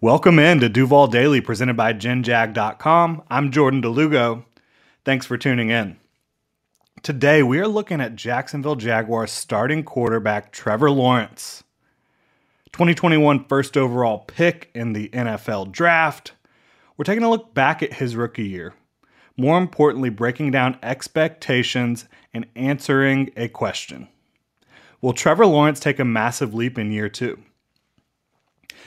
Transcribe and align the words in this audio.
Welcome 0.00 0.38
in 0.38 0.60
to 0.60 0.68
Duval 0.68 1.08
Daily 1.08 1.40
presented 1.40 1.76
by 1.76 1.92
GenJag.com. 1.92 3.24
I'm 3.28 3.50
Jordan 3.50 3.80
de 3.80 3.88
Lugo. 3.88 4.44
Thanks 5.04 5.26
for 5.26 5.36
tuning 5.36 5.70
in. 5.70 5.96
Today 7.02 7.42
we 7.42 7.58
are 7.58 7.66
looking 7.66 8.00
at 8.00 8.14
Jacksonville 8.14 8.76
Jaguars 8.76 9.32
starting 9.32 9.82
quarterback 9.82 10.52
Trevor 10.52 10.92
Lawrence. 10.92 11.64
2021 12.72 13.46
first 13.46 13.76
overall 13.76 14.20
pick 14.20 14.70
in 14.72 14.92
the 14.92 15.08
NFL 15.08 15.72
draft. 15.72 16.30
We're 16.96 17.04
taking 17.04 17.24
a 17.24 17.30
look 17.30 17.52
back 17.52 17.82
at 17.82 17.94
his 17.94 18.14
rookie 18.14 18.46
year. 18.46 18.74
More 19.36 19.58
importantly, 19.58 20.10
breaking 20.10 20.52
down 20.52 20.78
expectations 20.80 22.04
and 22.32 22.46
answering 22.54 23.32
a 23.36 23.48
question. 23.48 24.06
Will 25.00 25.12
Trevor 25.12 25.46
Lawrence 25.46 25.80
take 25.80 25.98
a 25.98 26.04
massive 26.04 26.54
leap 26.54 26.78
in 26.78 26.92
year 26.92 27.08
two? 27.08 27.42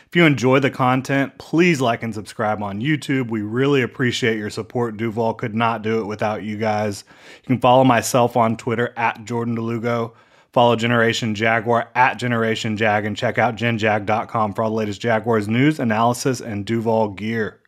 If 0.07 0.15
you 0.15 0.25
enjoy 0.25 0.59
the 0.59 0.69
content, 0.69 1.37
please 1.37 1.79
like 1.79 2.03
and 2.03 2.13
subscribe 2.13 2.61
on 2.61 2.81
YouTube. 2.81 3.29
We 3.29 3.41
really 3.41 3.81
appreciate 3.81 4.37
your 4.37 4.49
support. 4.49 4.97
Duval 4.97 5.35
could 5.35 5.55
not 5.55 5.81
do 5.81 6.01
it 6.01 6.05
without 6.05 6.43
you 6.43 6.57
guys. 6.57 7.03
You 7.43 7.47
can 7.47 7.59
follow 7.59 7.83
myself 7.83 8.35
on 8.35 8.57
Twitter 8.57 8.93
at 8.97 9.23
Jordan 9.23 9.55
de 9.55 9.61
Lugo. 9.61 10.13
Follow 10.51 10.75
Generation 10.75 11.33
Jaguar 11.33 11.89
at 11.95 12.15
Generation 12.15 12.75
Jag 12.75 13.05
and 13.05 13.15
check 13.15 13.37
out 13.37 13.55
genjag.com 13.55 14.53
for 14.53 14.63
all 14.63 14.69
the 14.69 14.75
latest 14.75 14.99
Jaguars 14.99 15.47
news, 15.47 15.79
analysis, 15.79 16.41
and 16.41 16.65
Duval 16.65 17.09
gear. 17.09 17.61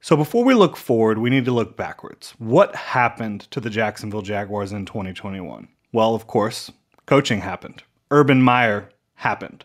So 0.00 0.16
before 0.16 0.44
we 0.44 0.54
look 0.54 0.76
forward, 0.76 1.18
we 1.18 1.30
need 1.30 1.44
to 1.46 1.50
look 1.50 1.76
backwards. 1.76 2.34
What 2.38 2.74
happened 2.74 3.42
to 3.50 3.60
the 3.60 3.70
Jacksonville 3.70 4.22
Jaguars 4.22 4.72
in 4.72 4.86
2021? 4.86 5.68
Well, 5.92 6.14
of 6.14 6.26
course, 6.26 6.70
coaching 7.06 7.40
happened. 7.40 7.82
Urban 8.10 8.42
Meyer 8.42 8.90
happened. 9.14 9.64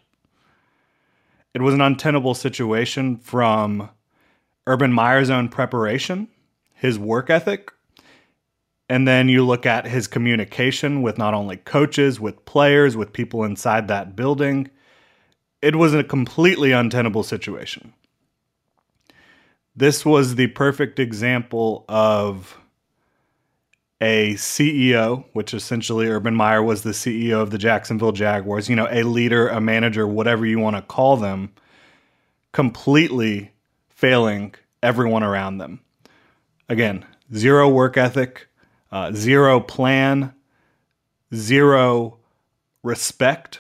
It 1.54 1.62
was 1.62 1.74
an 1.74 1.82
untenable 1.82 2.36
situation 2.36 3.18
from 3.18 3.90
Urban 4.68 4.94
Meyer's 4.94 5.30
own 5.30 5.50
preparation, 5.50 6.28
his 6.76 7.00
work 7.00 7.30
ethic, 7.30 7.72
and 8.88 9.08
then 9.08 9.30
you 9.30 9.46
look 9.46 9.66
at 9.66 9.88
his 9.88 10.08
communication 10.08 11.02
with 11.02 11.18
not 11.18 11.34
only 11.34 11.58
coaches, 11.58 12.20
with 12.20 12.46
players, 12.46 12.96
with 12.98 13.14
people 13.14 13.44
inside 13.44 13.88
that 13.88 14.16
building. 14.16 14.70
It 15.62 15.76
was 15.76 15.94
a 15.94 16.04
completely 16.04 16.72
untenable 16.72 17.24
situation. 17.24 17.94
This 19.76 20.06
was 20.06 20.36
the 20.36 20.48
perfect 20.48 21.00
example 21.00 21.86
of 21.88 22.58
a 24.02 24.34
CEO, 24.36 25.26
which 25.34 25.54
essentially 25.54 26.08
Urban 26.08 26.34
Meyer 26.34 26.64
was 26.64 26.84
the 26.84 26.92
CEO 26.92 27.42
of 27.42 27.52
the 27.52 27.58
Jacksonville 27.58 28.14
Jaguars, 28.14 28.70
you 28.70 28.76
know, 28.76 28.88
a 28.90 29.04
leader, 29.04 29.50
a 29.50 29.60
manager, 29.60 30.08
whatever 30.08 30.46
you 30.46 30.60
want 30.60 30.76
to 30.78 30.82
call 30.82 31.18
them, 31.18 31.52
completely 32.54 33.52
failing 33.90 34.56
everyone 34.82 35.24
around 35.24 35.58
them. 35.58 35.82
Again, 36.70 37.06
zero 37.34 37.68
work 37.68 37.98
ethic, 37.98 38.48
uh, 38.92 39.12
zero 39.12 39.60
plan, 39.60 40.34
zero 41.34 42.18
respect 42.84 43.60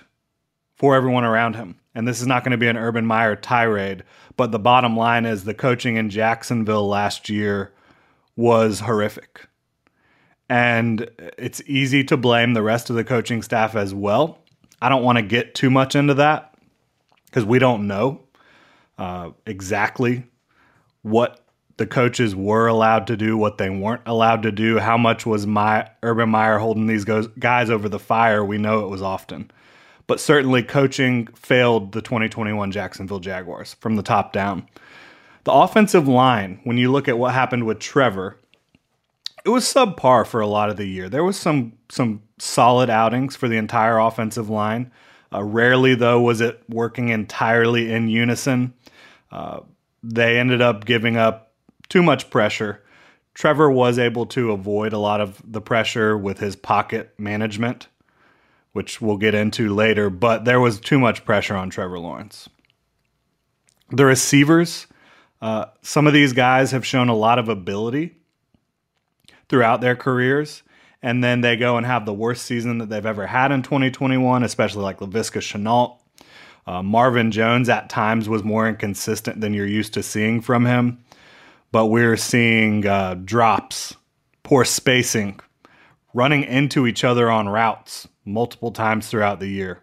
for 0.75 0.95
everyone 0.95 1.25
around 1.25 1.55
him. 1.55 1.75
And 1.93 2.07
this 2.07 2.21
is 2.21 2.27
not 2.27 2.43
going 2.43 2.51
to 2.51 2.57
be 2.57 2.67
an 2.67 2.77
Urban 2.77 3.05
Meyer 3.05 3.35
tirade, 3.35 4.03
but 4.37 4.51
the 4.51 4.59
bottom 4.59 4.95
line 4.95 5.25
is 5.25 5.43
the 5.43 5.53
coaching 5.53 5.97
in 5.97 6.09
Jacksonville 6.09 6.87
last 6.87 7.27
year 7.27 7.73
was 8.37 8.79
horrific. 8.81 9.47
And 10.49 11.09
it's 11.37 11.61
easy 11.67 12.03
to 12.05 12.17
blame 12.17 12.53
the 12.53 12.63
rest 12.63 12.89
of 12.89 12.95
the 12.95 13.03
coaching 13.03 13.43
staff 13.43 13.75
as 13.75 13.93
well. 13.93 14.39
I 14.81 14.89
don't 14.89 15.03
want 15.03 15.17
to 15.17 15.21
get 15.21 15.53
too 15.53 15.69
much 15.69 15.95
into 15.95 16.15
that 16.15 16.55
because 17.25 17.45
we 17.45 17.59
don't 17.59 17.87
know 17.87 18.21
uh, 18.97 19.31
exactly 19.45 20.23
what 21.03 21.45
the 21.77 21.87
coaches 21.87 22.35
were 22.35 22.67
allowed 22.67 23.07
to 23.07 23.15
do, 23.15 23.37
what 23.37 23.57
they 23.57 23.69
weren't 23.69 24.01
allowed 24.05 24.43
to 24.43 24.51
do. 24.51 24.79
How 24.79 24.97
much 24.97 25.25
was 25.25 25.47
my 25.47 25.89
Urban 26.03 26.29
Meyer 26.29 26.57
holding 26.57 26.87
these 26.87 27.05
guys 27.05 27.69
over 27.69 27.87
the 27.87 27.99
fire? 27.99 28.43
We 28.43 28.57
know 28.57 28.83
it 28.83 28.89
was 28.89 29.01
often. 29.01 29.49
But 30.05 30.19
certainly, 30.19 30.63
coaching 30.63 31.27
failed 31.27 31.91
the 31.91 32.01
2021 32.01 32.71
Jacksonville 32.71 33.19
Jaguars 33.19 33.75
from 33.75 33.95
the 33.95 34.03
top 34.03 34.33
down. 34.33 34.67
The 35.43 35.53
offensive 35.53 36.07
line, 36.07 36.59
when 36.63 36.77
you 36.77 36.91
look 36.91 37.07
at 37.07 37.17
what 37.17 37.33
happened 37.33 37.65
with 37.65 37.79
Trevor, 37.79 38.37
it 39.49 39.51
was 39.51 39.65
subpar 39.65 40.27
for 40.27 40.41
a 40.41 40.47
lot 40.47 40.69
of 40.69 40.77
the 40.77 40.85
year. 40.85 41.09
There 41.09 41.23
was 41.23 41.35
some 41.35 41.73
some 41.89 42.21
solid 42.37 42.87
outings 42.87 43.35
for 43.35 43.47
the 43.47 43.57
entire 43.57 43.97
offensive 43.97 44.47
line. 44.47 44.91
Uh, 45.33 45.43
rarely, 45.43 45.95
though, 45.95 46.21
was 46.21 46.39
it 46.39 46.61
working 46.69 47.09
entirely 47.09 47.91
in 47.91 48.09
unison. 48.09 48.75
Uh, 49.31 49.61
they 50.03 50.37
ended 50.37 50.61
up 50.61 50.85
giving 50.85 51.17
up 51.17 51.51
too 51.87 52.03
much 52.03 52.29
pressure. 52.29 52.83
Trevor 53.33 53.71
was 53.71 53.97
able 53.97 54.27
to 54.27 54.51
avoid 54.51 54.93
a 54.93 54.99
lot 54.99 55.19
of 55.19 55.41
the 55.43 55.61
pressure 55.61 56.15
with 56.15 56.39
his 56.39 56.55
pocket 56.55 57.11
management, 57.17 57.87
which 58.73 59.01
we'll 59.01 59.17
get 59.17 59.33
into 59.33 59.73
later, 59.73 60.11
but 60.11 60.45
there 60.45 60.59
was 60.59 60.79
too 60.79 60.99
much 60.99 61.25
pressure 61.25 61.55
on 61.55 61.71
Trevor 61.71 61.97
Lawrence. 61.97 62.49
The 63.89 64.05
receivers, 64.05 64.85
uh, 65.41 65.65
some 65.81 66.05
of 66.05 66.13
these 66.13 66.33
guys 66.33 66.69
have 66.69 66.85
shown 66.85 67.09
a 67.09 67.15
lot 67.15 67.39
of 67.39 67.49
ability 67.49 68.18
throughout 69.49 69.81
their 69.81 69.95
careers. 69.95 70.63
And 71.01 71.23
then 71.23 71.41
they 71.41 71.55
go 71.55 71.77
and 71.77 71.85
have 71.85 72.05
the 72.05 72.13
worst 72.13 72.45
season 72.45 72.77
that 72.77 72.89
they've 72.89 73.05
ever 73.05 73.27
had 73.27 73.51
in 73.51 73.63
2021, 73.63 74.43
especially 74.43 74.83
like 74.83 74.99
Laviska 74.99 75.39
Shenault. 75.39 75.97
Uh, 76.67 76.83
Marvin 76.83 77.31
Jones 77.31 77.67
at 77.69 77.89
times 77.89 78.29
was 78.29 78.43
more 78.43 78.67
inconsistent 78.67 79.41
than 79.41 79.53
you're 79.53 79.65
used 79.65 79.93
to 79.93 80.03
seeing 80.03 80.39
from 80.41 80.65
him, 80.65 81.03
but 81.71 81.87
we're 81.87 82.17
seeing 82.17 82.85
uh, 82.85 83.15
drops, 83.15 83.95
poor 84.43 84.65
spacing, 84.65 85.39
running 86.13 86.43
into 86.43 86.85
each 86.85 87.03
other 87.03 87.31
on 87.31 87.49
routes 87.49 88.07
multiple 88.25 88.71
times 88.71 89.07
throughout 89.07 89.39
the 89.39 89.47
year. 89.47 89.81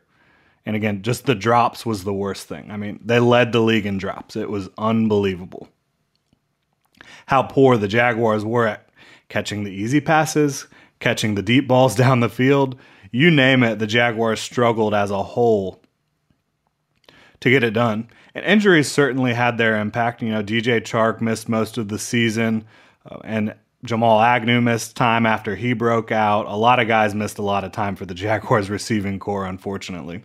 And 0.64 0.76
again, 0.76 1.02
just 1.02 1.26
the 1.26 1.34
drops 1.34 1.86
was 1.86 2.04
the 2.04 2.12
worst 2.12 2.46
thing. 2.46 2.70
I 2.70 2.76
mean, 2.76 3.00
they 3.04 3.20
led 3.20 3.52
the 3.52 3.60
league 3.60 3.86
in 3.86 3.98
drops. 3.98 4.36
It 4.36 4.50
was 4.50 4.68
unbelievable 4.78 5.68
how 7.26 7.42
poor 7.42 7.76
the 7.76 7.88
Jaguars 7.88 8.44
were 8.44 8.66
at 8.66 8.85
catching 9.28 9.64
the 9.64 9.70
easy 9.70 10.00
passes, 10.00 10.66
catching 11.00 11.34
the 11.34 11.42
deep 11.42 11.68
balls 11.68 11.94
down 11.96 12.20
the 12.20 12.28
field. 12.28 12.78
You 13.10 13.30
name 13.30 13.62
it, 13.62 13.78
the 13.78 13.86
Jaguars 13.86 14.40
struggled 14.40 14.94
as 14.94 15.10
a 15.10 15.22
whole 15.22 15.82
to 17.40 17.50
get 17.50 17.64
it 17.64 17.72
done. 17.72 18.08
And 18.34 18.44
injuries 18.44 18.90
certainly 18.90 19.32
had 19.32 19.56
their 19.56 19.78
impact. 19.80 20.22
You 20.22 20.30
know, 20.30 20.42
DJ 20.42 20.80
Chark 20.80 21.20
missed 21.20 21.48
most 21.48 21.78
of 21.78 21.88
the 21.88 21.98
season, 21.98 22.64
uh, 23.08 23.18
and 23.24 23.54
Jamal 23.84 24.20
Agnew 24.20 24.60
missed 24.60 24.96
time 24.96 25.26
after 25.26 25.54
he 25.54 25.72
broke 25.72 26.10
out. 26.10 26.46
A 26.46 26.56
lot 26.56 26.80
of 26.80 26.88
guys 26.88 27.14
missed 27.14 27.38
a 27.38 27.42
lot 27.42 27.64
of 27.64 27.72
time 27.72 27.96
for 27.96 28.04
the 28.04 28.14
Jaguars 28.26 28.68
receiving 28.68 29.18
corps, 29.18 29.46
unfortunately. 29.46 30.24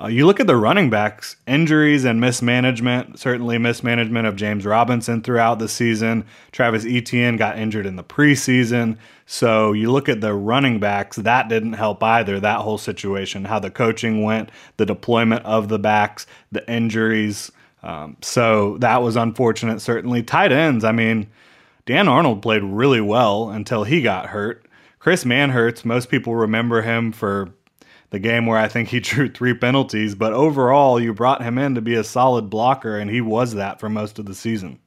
Uh, 0.00 0.06
you 0.06 0.26
look 0.26 0.40
at 0.40 0.46
the 0.46 0.56
running 0.56 0.88
backs, 0.88 1.36
injuries 1.46 2.04
and 2.04 2.20
mismanagement, 2.20 3.18
certainly 3.18 3.58
mismanagement 3.58 4.26
of 4.26 4.36
James 4.36 4.64
Robinson 4.64 5.22
throughout 5.22 5.58
the 5.58 5.68
season. 5.68 6.24
Travis 6.50 6.86
Etienne 6.86 7.36
got 7.36 7.58
injured 7.58 7.86
in 7.86 7.96
the 7.96 8.02
preseason. 8.02 8.96
So 9.26 9.72
you 9.72 9.92
look 9.92 10.08
at 10.08 10.20
the 10.20 10.34
running 10.34 10.80
backs, 10.80 11.16
that 11.16 11.48
didn't 11.48 11.74
help 11.74 12.02
either, 12.02 12.40
that 12.40 12.60
whole 12.60 12.78
situation, 12.78 13.44
how 13.44 13.58
the 13.58 13.70
coaching 13.70 14.22
went, 14.22 14.50
the 14.78 14.86
deployment 14.86 15.44
of 15.44 15.68
the 15.68 15.78
backs, 15.78 16.26
the 16.50 16.68
injuries. 16.70 17.52
Um, 17.82 18.16
so 18.22 18.78
that 18.78 19.02
was 19.02 19.16
unfortunate, 19.16 19.80
certainly. 19.80 20.22
Tight 20.22 20.52
ends, 20.52 20.84
I 20.84 20.92
mean, 20.92 21.28
Dan 21.84 22.08
Arnold 22.08 22.42
played 22.42 22.62
really 22.62 23.00
well 23.00 23.50
until 23.50 23.84
he 23.84 24.02
got 24.02 24.26
hurt. 24.26 24.66
Chris 24.98 25.24
Manhertz, 25.24 25.84
most 25.84 26.08
people 26.08 26.34
remember 26.34 26.82
him 26.82 27.12
for 27.12 27.52
the 28.12 28.18
game 28.18 28.44
where 28.44 28.58
I 28.58 28.68
think 28.68 28.90
he 28.90 29.00
drew 29.00 29.28
three 29.28 29.54
penalties, 29.54 30.14
but 30.14 30.32
overall, 30.32 31.00
you 31.00 31.12
brought 31.12 31.42
him 31.42 31.58
in 31.58 31.74
to 31.74 31.80
be 31.80 31.94
a 31.94 32.04
solid 32.04 32.48
blocker, 32.48 32.96
and 32.96 33.10
he 33.10 33.20
was 33.20 33.54
that 33.54 33.80
for 33.80 33.88
most 33.88 34.18
of 34.20 34.26
the 34.26 34.34
season. 34.34 34.78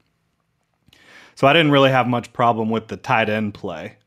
So 1.34 1.48
I 1.48 1.54
didn't 1.54 1.72
really 1.72 1.90
have 1.90 2.08
much 2.08 2.32
problem 2.32 2.70
with 2.70 2.88
the 2.88 2.96
tight 2.96 3.28
end 3.28 3.54
play. 3.54 3.98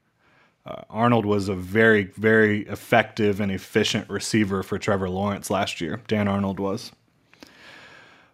Uh, 0.64 0.82
Arnold 0.88 1.26
was 1.26 1.48
a 1.48 1.54
very, 1.54 2.04
very 2.04 2.62
effective 2.68 3.40
and 3.40 3.50
efficient 3.50 4.08
receiver 4.08 4.62
for 4.62 4.78
Trevor 4.78 5.10
Lawrence 5.10 5.50
last 5.50 5.80
year. 5.80 6.00
Dan 6.06 6.28
Arnold 6.28 6.60
was. 6.60 6.92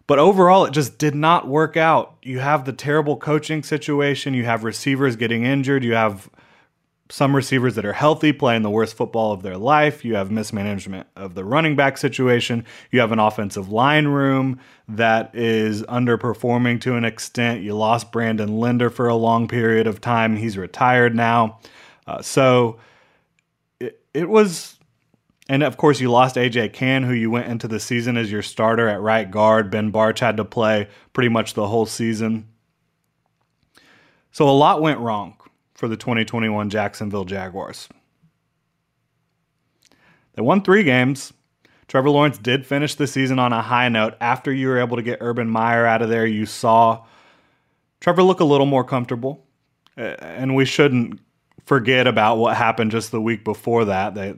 But 0.07 0.19
overall, 0.19 0.65
it 0.65 0.71
just 0.71 0.99
did 0.99 1.15
not 1.15 1.47
work 1.47 1.75
out. 1.75 2.15
You 2.21 2.39
have 2.39 2.65
the 2.65 2.73
terrible 2.73 3.17
coaching 3.17 3.63
situation. 3.63 4.35
You 4.35 4.45
have 4.45 4.63
receivers 4.63 5.15
getting 5.15 5.45
injured. 5.45 5.83
You 5.83 5.95
have 5.95 6.29
some 7.09 7.35
receivers 7.35 7.75
that 7.75 7.85
are 7.85 7.93
healthy 7.93 8.33
playing 8.33 8.63
the 8.63 8.69
worst 8.69 8.97
football 8.97 9.31
of 9.31 9.43
their 9.43 9.57
life. 9.57 10.03
You 10.03 10.15
have 10.15 10.31
mismanagement 10.31 11.07
of 11.15 11.35
the 11.35 11.43
running 11.43 11.75
back 11.75 11.97
situation. 11.97 12.65
You 12.91 12.99
have 12.99 13.11
an 13.11 13.19
offensive 13.19 13.69
line 13.69 14.07
room 14.07 14.59
that 14.87 15.35
is 15.35 15.83
underperforming 15.83 16.81
to 16.81 16.95
an 16.95 17.05
extent. 17.05 17.61
You 17.61 17.75
lost 17.75 18.11
Brandon 18.11 18.59
Linder 18.59 18.89
for 18.89 19.07
a 19.07 19.15
long 19.15 19.47
period 19.47 19.85
of 19.85 20.01
time. 20.01 20.35
He's 20.35 20.57
retired 20.57 21.15
now. 21.15 21.59
Uh, 22.07 22.21
so 22.23 22.79
it, 23.79 24.01
it 24.13 24.27
was 24.27 24.79
And 25.47 25.61
of 25.61 25.77
course, 25.77 25.99
you 25.99 26.09
lost 26.09 26.37
AJ 26.37 26.73
Cann, 26.73 27.03
who 27.03 27.13
you 27.13 27.29
went 27.29 27.47
into 27.47 27.67
the 27.67 27.79
season 27.79 28.17
as 28.17 28.31
your 28.31 28.41
starter 28.41 28.87
at 28.87 28.99
right 28.99 29.29
guard. 29.29 29.69
Ben 29.69 29.91
Bartch 29.91 30.19
had 30.19 30.37
to 30.37 30.45
play 30.45 30.87
pretty 31.13 31.29
much 31.29 31.53
the 31.53 31.67
whole 31.67 31.85
season. 31.85 32.47
So 34.31 34.49
a 34.49 34.51
lot 34.51 34.81
went 34.81 34.99
wrong 34.99 35.37
for 35.75 35.87
the 35.87 35.97
2021 35.97 36.69
Jacksonville 36.69 37.25
Jaguars. 37.25 37.87
They 40.33 40.41
won 40.41 40.63
three 40.63 40.83
games. 40.83 41.33
Trevor 41.87 42.09
Lawrence 42.09 42.37
did 42.37 42.65
finish 42.65 42.95
the 42.95 43.05
season 43.07 43.37
on 43.37 43.53
a 43.53 43.61
high 43.61 43.89
note. 43.89 44.15
After 44.19 44.51
you 44.51 44.69
were 44.69 44.79
able 44.79 44.97
to 44.97 45.03
get 45.03 45.19
Urban 45.21 45.49
Meyer 45.49 45.85
out 45.85 46.01
of 46.01 46.09
there, 46.09 46.25
you 46.25 46.45
saw 46.45 47.05
Trevor 47.99 48.23
look 48.23 48.39
a 48.39 48.45
little 48.45 48.65
more 48.65 48.83
comfortable. 48.83 49.45
And 49.95 50.55
we 50.55 50.65
shouldn't 50.65 51.19
forget 51.65 52.07
about 52.07 52.37
what 52.37 52.57
happened 52.57 52.91
just 52.91 53.11
the 53.11 53.21
week 53.21 53.43
before 53.43 53.85
that. 53.85 54.15
The 54.15 54.37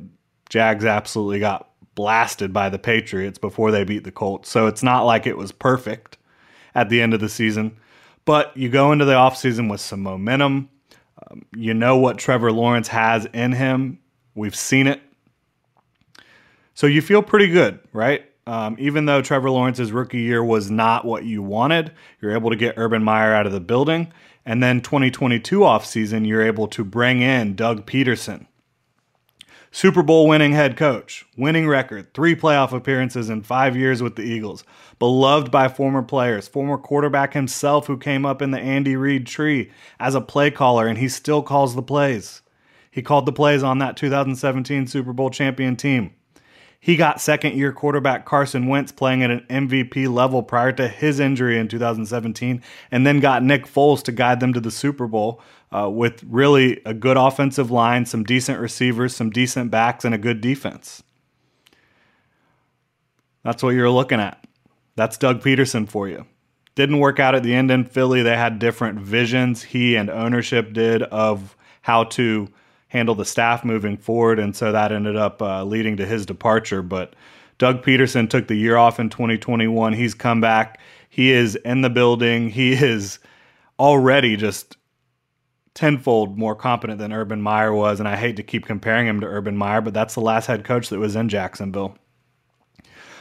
Jags 0.50 0.86
absolutely 0.86 1.40
got 1.40 1.70
blasted 1.96 2.54
by 2.54 2.70
the 2.70 2.78
Patriots 2.78 3.40
before 3.40 3.72
they 3.72 3.84
beat 3.84 4.04
the 4.04 4.12
Colts. 4.12 4.50
So 4.50 4.68
it's 4.68 4.84
not 4.84 5.04
like 5.04 5.26
it 5.26 5.38
was 5.38 5.52
perfect 5.52 6.18
at 6.76 6.90
the 6.90 7.02
end 7.02 7.14
of 7.14 7.20
the 7.20 7.30
season. 7.30 7.78
But 8.26 8.56
you 8.56 8.70
go 8.70 8.92
into 8.92 9.06
the 9.06 9.14
offseason 9.14 9.70
with 9.72 9.82
some 9.82 10.02
momentum. 10.02 10.70
Um, 11.30 11.46
you 11.56 11.74
know 11.74 11.98
what 11.98 12.18
Trevor 12.18 12.52
Lawrence 12.52 12.88
has 12.90 13.26
in 13.34 13.52
him. 13.52 14.00
We've 14.36 14.56
seen 14.56 14.88
it. 14.88 15.02
So 16.74 16.88
you 16.88 17.02
feel 17.02 17.24
pretty 17.24 17.48
good, 17.48 17.80
right? 17.92 18.24
Um, 18.46 18.78
even 18.80 19.06
though 19.06 19.22
Trevor 19.22 19.50
Lawrence's 19.50 19.92
rookie 19.92 20.22
year 20.22 20.44
was 20.44 20.72
not 20.72 21.04
what 21.04 21.26
you 21.26 21.42
wanted, 21.42 21.92
you're 22.22 22.32
able 22.32 22.50
to 22.50 22.56
get 22.56 22.76
Urban 22.78 23.04
Meyer 23.04 23.34
out 23.34 23.46
of 23.46 23.52
the 23.52 23.60
building. 23.60 24.14
And 24.46 24.64
then 24.64 24.80
2022 24.80 25.60
offseason, 25.60 26.26
you're 26.26 26.46
able 26.46 26.68
to 26.70 26.86
bring 26.86 27.22
in 27.22 27.56
Doug 27.56 27.86
Pederson. 27.86 28.48
Super 29.72 30.02
Bowl 30.02 30.28
winning 30.28 30.54
head 30.54 30.78
coach, 30.78 31.26
winning 31.36 31.68
record, 31.68 32.14
three 32.14 32.36
playoff 32.36 32.72
appearances 32.72 33.30
in 33.30 33.44
five 33.44 33.76
years 33.76 34.02
with 34.02 34.16
the 34.16 34.24
Eagles, 34.24 34.64
beloved 34.98 35.52
by 35.52 35.68
former 35.68 36.02
players, 36.02 36.48
former 36.48 36.78
quarterback 36.78 37.34
himself 37.34 37.88
who 37.88 37.98
came 37.98 38.26
up 38.26 38.42
in 38.42 38.52
the 38.52 38.60
Andy 38.60 38.96
Reid 38.96 39.28
tree 39.28 39.72
as 40.00 40.16
a 40.16 40.22
play 40.22 40.50
caller, 40.50 40.88
and 40.88 40.98
he 40.98 41.10
still 41.10 41.44
calls 41.44 41.76
the 41.76 41.82
plays. 41.82 42.42
He 42.90 43.02
called 43.02 43.26
the 43.26 43.34
plays 43.34 43.62
on 43.62 43.80
that 43.80 43.98
2017 43.98 44.88
Super 44.88 45.14
Bowl 45.14 45.30
champion 45.30 45.76
team. 45.76 46.14
He 46.88 46.96
got 46.96 47.20
second 47.20 47.56
year 47.56 47.74
quarterback 47.74 48.24
Carson 48.24 48.68
Wentz 48.68 48.94
playing 48.94 49.22
at 49.22 49.30
an 49.30 49.46
MVP 49.50 50.10
level 50.10 50.42
prior 50.42 50.72
to 50.72 50.88
his 50.88 51.20
injury 51.20 51.60
in 51.60 51.68
2017, 51.68 52.64
and 52.92 53.06
then 53.06 53.20
got 53.20 53.44
Nick 53.44 53.66
Foles 53.66 54.02
to 54.04 54.14
guide 54.14 54.40
them 54.40 54.54
to 54.54 54.62
the 54.62 54.72
Super 54.72 55.06
Bowl 55.06 55.42
uh, 55.70 55.90
with 55.90 56.24
really 56.24 56.82
a 56.86 56.94
good 56.94 57.18
offensive 57.18 57.70
line, 57.70 58.06
some 58.06 58.24
decent 58.24 58.62
receivers, 58.62 59.14
some 59.14 59.30
decent 59.30 59.70
backs, 59.70 60.06
and 60.06 60.16
a 60.16 60.18
good 60.18 60.40
defense. 60.40 61.04
That's 63.44 63.62
what 63.62 63.76
you're 63.76 63.92
looking 63.92 64.22
at. 64.22 64.48
That's 64.96 65.18
Doug 65.18 65.42
Pederson 65.42 65.90
for 65.90 66.08
you. 66.08 66.26
Didn't 66.76 67.00
work 67.00 67.20
out 67.20 67.36
at 67.36 67.44
the 67.44 67.54
end 67.54 67.70
in 67.70 67.84
Philly. 67.84 68.22
They 68.22 68.38
had 68.38 68.60
different 68.60 69.02
visions, 69.02 69.62
he 69.62 69.98
and 69.98 70.10
ownership 70.10 70.72
did, 70.72 71.04
of 71.04 71.58
how 71.82 72.06
to 72.06 72.48
handle 72.90 73.16
the 73.16 73.26
staff 73.26 73.64
moving 73.64 73.98
forward. 73.98 74.40
And 74.40 74.56
so 74.56 74.72
that 74.72 74.92
ended 74.92 75.16
up 75.16 75.42
uh, 75.42 75.64
leading 75.64 75.98
to 75.98 76.06
his 76.06 76.26
departure. 76.26 76.82
But 76.82 77.16
Doug 77.58 77.84
Pederson 77.84 78.30
took 78.30 78.48
the 78.48 78.56
year 78.56 78.78
off 78.78 79.00
in 79.00 79.10
2021. 79.10 79.94
He's 79.94 80.14
come 80.14 80.42
back. 80.42 80.80
He 81.10 81.32
is 81.32 81.56
in 81.56 81.82
the 81.82 81.90
building. 81.90 82.50
He 82.50 82.74
is 82.74 83.20
already 83.80 84.36
just 84.36 84.78
tenfold 85.74 86.38
more 86.38 86.56
competent 86.56 87.00
than 87.00 87.14
Urban 87.14 87.42
Meyer 87.42 87.74
was. 87.74 88.00
And 88.00 88.08
I 88.08 88.16
hate 88.16 88.36
to 88.38 88.44
keep 88.44 88.66
comparing 88.66 89.08
him 89.08 89.22
to 89.22 89.28
Urban 89.28 89.56
Meyer, 89.56 89.82
but 89.82 89.94
that's 89.94 90.16
the 90.16 90.22
last 90.22 90.48
head 90.48 90.64
coach 90.64 90.90
that 90.90 91.00
was 91.00 91.16
in 91.16 91.30
Jacksonville. 91.30 91.98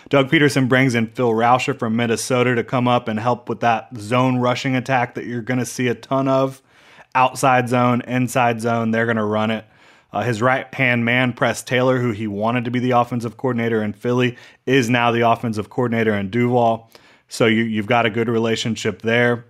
Doug 0.08 0.30
Pederson 0.30 0.68
brings 0.68 0.94
in 0.94 1.08
Phil 1.08 1.32
Rauscher 1.32 1.76
from 1.76 1.96
Minnesota 1.96 2.54
to 2.54 2.62
come 2.62 2.86
up 2.86 3.08
and 3.08 3.18
help 3.18 3.48
with 3.48 3.60
that 3.60 3.88
zone 3.98 4.38
rushing 4.38 4.76
attack 4.76 5.14
that 5.14 5.26
you're 5.26 5.42
going 5.42 5.58
to 5.58 5.66
see 5.66 5.88
a 5.88 5.94
ton 5.94 6.28
of 6.28 6.62
outside 7.16 7.68
zone, 7.68 8.02
inside 8.02 8.60
zone. 8.60 8.90
They're 8.90 9.06
going 9.06 9.16
to 9.16 9.24
run 9.24 9.50
it. 9.50 9.64
Uh, 10.12 10.22
his 10.22 10.40
right 10.40 10.72
hand 10.72 11.04
man, 11.04 11.32
Press 11.32 11.62
Taylor, 11.62 11.98
who 11.98 12.12
he 12.12 12.26
wanted 12.26 12.66
to 12.66 12.70
be 12.70 12.78
the 12.78 12.92
offensive 12.92 13.36
coordinator 13.36 13.82
in 13.82 13.92
Philly, 13.92 14.36
is 14.64 14.88
now 14.88 15.10
the 15.10 15.28
offensive 15.28 15.68
coordinator 15.68 16.14
in 16.14 16.30
Duval. 16.30 16.90
So 17.28 17.46
you, 17.46 17.64
you've 17.64 17.86
got 17.86 18.06
a 18.06 18.10
good 18.10 18.28
relationship 18.28 19.02
there. 19.02 19.46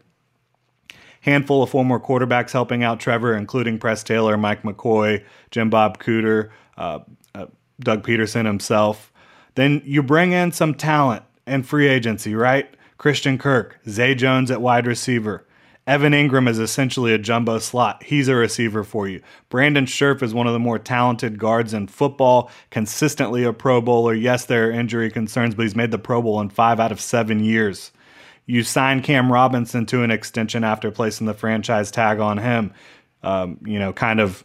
Handful 1.20 1.62
of 1.62 1.70
former 1.70 1.98
quarterbacks 1.98 2.52
helping 2.52 2.82
out 2.82 3.00
Trevor, 3.00 3.36
including 3.36 3.78
Press 3.78 4.02
Taylor, 4.02 4.36
Mike 4.36 4.62
McCoy, 4.62 5.24
Jim 5.50 5.70
Bob 5.70 5.98
Cooter, 5.98 6.50
uh, 6.78 7.00
uh, 7.34 7.46
Doug 7.80 8.06
Pederson 8.06 8.46
himself. 8.46 9.12
Then 9.56 9.82
you 9.84 10.02
bring 10.02 10.32
in 10.32 10.52
some 10.52 10.74
talent 10.74 11.22
and 11.46 11.66
free 11.66 11.88
agency, 11.88 12.34
right? 12.34 12.68
Christian 12.98 13.38
Kirk, 13.38 13.78
Zay 13.88 14.14
Jones 14.14 14.50
at 14.50 14.62
wide 14.62 14.86
receiver, 14.86 15.45
Evan 15.86 16.12
Engram 16.12 16.48
is 16.48 16.58
essentially 16.58 17.14
a 17.14 17.18
jumbo 17.18 17.60
slot. 17.60 18.02
He's 18.02 18.26
a 18.26 18.34
receiver 18.34 18.82
for 18.82 19.06
you. 19.06 19.22
Brandon 19.48 19.86
Scherff 19.86 20.20
is 20.20 20.34
one 20.34 20.48
of 20.48 20.52
the 20.52 20.58
more 20.58 20.80
talented 20.80 21.38
guards 21.38 21.72
in 21.72 21.86
football, 21.86 22.50
consistently 22.70 23.44
a 23.44 23.52
Pro 23.52 23.80
Bowler. 23.80 24.12
Yes, 24.12 24.46
there 24.46 24.68
are 24.68 24.72
injury 24.72 25.12
concerns, 25.12 25.54
but 25.54 25.62
he's 25.62 25.76
made 25.76 25.92
the 25.92 25.98
Pro 25.98 26.20
Bowl 26.20 26.40
in 26.40 26.48
five 26.48 26.80
out 26.80 26.90
of 26.90 27.00
seven 27.00 27.44
years. 27.44 27.92
You 28.46 28.64
sign 28.64 29.00
Cam 29.00 29.30
Robinson 29.32 29.86
to 29.86 30.02
an 30.02 30.10
extension 30.10 30.64
after 30.64 30.90
placing 30.90 31.28
the 31.28 31.34
franchise 31.34 31.92
tag 31.92 32.18
on 32.18 32.38
him. 32.38 32.72
Um, 33.22 33.58
you 33.64 33.78
know, 33.78 33.92
kind 33.92 34.20
of, 34.20 34.42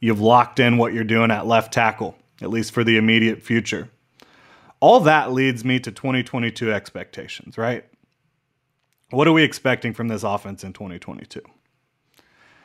you've 0.00 0.20
locked 0.20 0.60
in 0.60 0.76
what 0.76 0.92
you're 0.92 1.04
doing 1.04 1.30
at 1.30 1.46
left 1.46 1.72
tackle, 1.72 2.16
at 2.42 2.50
least 2.50 2.72
for 2.72 2.84
the 2.84 2.98
immediate 2.98 3.42
future. 3.42 3.88
All 4.80 5.00
that 5.00 5.32
leads 5.32 5.64
me 5.64 5.80
to 5.80 5.90
2022 5.90 6.70
expectations, 6.70 7.56
right? 7.56 7.84
What 9.10 9.26
are 9.26 9.32
we 9.32 9.42
expecting 9.42 9.94
from 9.94 10.08
this 10.08 10.22
offense 10.22 10.62
in 10.62 10.74
2022? 10.74 11.40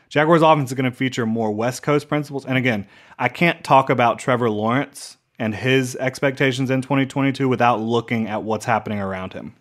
Jaguars 0.09 0.41
offense 0.41 0.71
is 0.71 0.75
going 0.75 0.89
to 0.89 0.95
feature 0.95 1.25
more 1.25 1.51
West 1.51 1.81
Coast 1.81 2.09
principles. 2.09 2.45
And 2.45 2.57
again, 2.57 2.85
I 3.17 3.29
can't 3.29 3.63
talk 3.63 3.89
about 3.89 4.19
Trevor 4.19 4.49
Lawrence 4.49 5.17
and 5.39 5.55
his 5.55 5.95
expectations 5.95 6.69
in 6.69 6.81
2022 6.81 7.47
without 7.47 7.79
looking 7.79 8.27
at 8.27 8.43
what's 8.43 8.65
happening 8.65 8.99
around 8.99 9.33
him. 9.33 9.55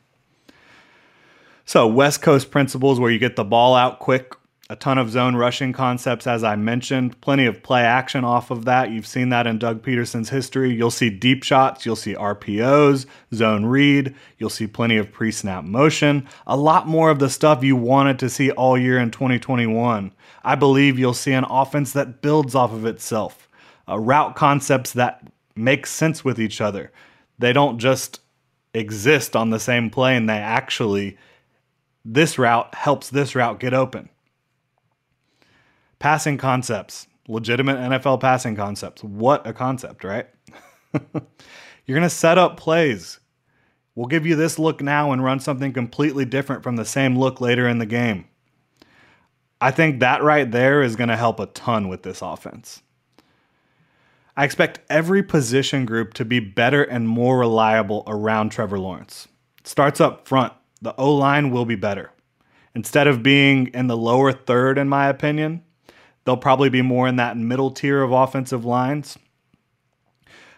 So, 1.65 1.87
West 1.87 2.21
Coast 2.21 2.51
principles 2.51 2.99
where 2.99 3.11
you 3.11 3.19
get 3.21 3.37
the 3.37 3.45
ball 3.45 3.75
out 3.77 4.01
quick, 4.01 4.35
a 4.73 4.77
ton 4.77 4.97
of 4.97 5.11
zone 5.11 5.37
rushing 5.37 5.71
concepts, 5.71 6.27
as 6.27 6.43
I 6.43 6.57
mentioned, 6.57 7.21
plenty 7.21 7.45
of 7.45 7.63
play 7.63 7.83
action 7.83 8.25
off 8.25 8.51
of 8.51 8.65
that. 8.65 8.91
You've 8.91 9.07
seen 9.07 9.29
that 9.29 9.47
in 9.47 9.59
Doug 9.59 9.83
Pederson's 9.83 10.31
history. 10.31 10.73
You'll 10.73 10.91
see 10.91 11.11
deep 11.11 11.43
shots, 11.45 11.85
you'll 11.85 11.95
see 11.95 12.15
RPOs, 12.15 13.05
zone 13.35 13.67
read, 13.67 14.15
you'll 14.39 14.49
see 14.49 14.67
plenty 14.67 14.97
of 14.97 15.13
pre 15.13 15.31
snap 15.31 15.65
motion, 15.65 16.27
a 16.47 16.57
lot 16.57 16.89
more 16.89 17.11
of 17.11 17.19
the 17.19 17.29
stuff 17.29 17.63
you 17.63 17.77
wanted 17.77 18.19
to 18.21 18.31
see 18.31 18.51
all 18.51 18.79
year 18.79 18.99
in 18.99 19.11
2021. 19.11 20.11
I 20.43 20.55
believe 20.55 20.99
you'll 20.99 21.13
see 21.13 21.33
an 21.33 21.45
offense 21.51 21.93
that 21.93 22.23
builds 22.23 22.55
off 22.55 22.73
of 22.73 22.87
itself, 22.87 23.51
uh, 23.87 23.99
route 23.99 24.37
concepts 24.37 24.95
that 24.95 25.31
make 25.55 25.87
sense 25.87 26.25
with 26.25 26.41
each 26.41 26.63
other. 26.63 26.91
They 27.39 27.53
don't 27.53 27.79
just 27.79 28.21
exist 28.73 29.37
on 29.37 29.51
the 29.51 29.61
same 29.61 29.91
plane, 29.91 30.25
they 30.25 30.39
actually, 30.39 31.19
this 32.07 32.39
route 32.39 32.75
helps 32.75 33.11
this 33.11 33.35
route 33.35 33.61
get 33.61 33.75
open 33.75 34.09
Passing 36.03 36.37
concepts, 36.37 37.07
legitimate 37.29 37.77
NFL 37.77 38.21
passing 38.21 38.57
concepts. 38.57 39.05
What 39.05 39.47
a 39.47 39.53
concept, 39.53 40.03
right? 40.03 40.27
You're 40.93 41.95
going 41.97 42.03
to 42.03 42.11
set 42.11 42.39
up 42.39 42.57
plays. 42.57 43.21
We'll 43.95 44.09
give 44.09 44.27
you 44.27 44.35
this 44.35 44.59
look 44.59 44.83
now 44.83 45.13
and 45.13 45.23
run 45.23 45.39
something 45.39 45.73
completely 45.73 46.25
different 46.25 46.65
from 46.65 46.75
the 46.75 46.85
same 46.85 47.17
look 47.17 47.41
later 47.41 47.69
in 47.69 47.79
the 47.79 47.87
game. 47.87 48.25
I 49.61 49.71
think 49.71 50.01
that 50.01 50.25
right 50.25 50.51
there 50.51 50.83
is 50.83 50.97
going 50.97 51.09
to 51.09 51.17
help 51.17 51.39
a 51.39 51.47
ton 51.47 51.87
with 51.87 52.03
this 52.03 52.21
offense. 52.21 52.83
I 54.37 54.45
expect 54.45 54.81
every 54.91 55.23
position 55.23 55.87
group 55.87 56.15
to 56.15 56.25
be 56.25 56.41
better 56.41 56.83
and 56.83 57.07
more 57.07 57.39
reliable 57.39 58.03
around 58.09 58.51
Trevor 58.51 58.81
Lawrence. 58.81 59.29
Starts 59.63 60.01
up 60.01 60.27
front. 60.27 60.53
The 60.81 60.97
O 60.97 61.15
line 61.15 61.53
will 61.53 61.65
be 61.65 61.77
better. 61.77 62.11
Instead 62.75 63.07
of 63.07 63.23
being 63.23 63.69
in 63.69 63.87
the 63.87 63.97
lower 63.97 64.33
third, 64.33 64.79
in 64.79 64.89
my 64.89 65.07
opinion, 65.07 65.63
They'll 66.25 66.37
probably 66.37 66.69
be 66.69 66.83
more 66.83 67.09
in 67.09 67.17
that 67.17 67.37
middle 67.37 67.71
tier 67.71 68.03
of 68.03 68.13
offensive 68.13 68.65
lines. 68.65 69.19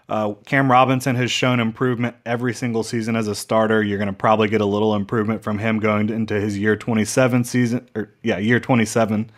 Uh, 0.07 0.35
Cam 0.45 0.71
Robinson 0.71 1.17
has 1.17 1.31
shown 1.31 1.61
improvement 1.61 2.17
every 2.27 2.53
single 2.53 2.83
season 2.83 3.17
as 3.17 3.27
a 3.27 3.35
starter. 3.35 3.83
You're 3.83 3.99
going 3.99 4.09
to 4.09 4.13
probably 4.13 4.49
get 4.49 4.61
a 4.61 4.67
little 4.67 4.95
improvement 4.95 5.43
from 5.43 5.59
him 5.59 5.81
going 5.81 6.11
into 6.11 6.39
his 6.39 6.59
year 6.59 6.77
27 6.77 7.45
season, 7.45 7.89
or 7.95 8.13
yeah, 8.23 8.39
year 8.39 8.61
27 8.61 9.31